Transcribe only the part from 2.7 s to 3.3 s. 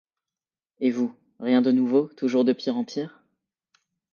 en pire?…